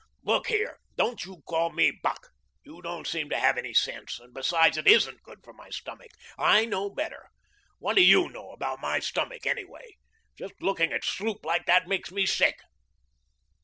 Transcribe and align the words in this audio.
"Look 0.23 0.47
here, 0.47 0.79
don't 0.95 1.23
you 1.25 1.43
call 1.47 1.69
me 1.71 1.91
Buck. 1.91 2.29
You 2.63 2.81
don't 2.81 3.05
seem 3.05 3.29
to 3.29 3.37
have 3.39 3.55
any 3.55 3.71
sense, 3.75 4.19
and, 4.19 4.33
besides, 4.33 4.75
it 4.75 4.87
ISN'T 4.87 5.21
good 5.21 5.43
for 5.43 5.53
my 5.53 5.69
stomach. 5.69 6.09
I 6.39 6.65
know 6.65 6.89
better. 6.89 7.29
What 7.77 7.97
do 7.97 8.01
YOU 8.03 8.27
know 8.27 8.49
about 8.49 8.81
my 8.81 8.97
stomach, 8.97 9.45
anyhow? 9.45 9.77
Just 10.35 10.55
looking 10.59 10.91
at 10.91 11.05
sloop 11.05 11.45
like 11.45 11.67
that 11.67 11.87
makes 11.87 12.11
me 12.11 12.25
sick." 12.25 12.57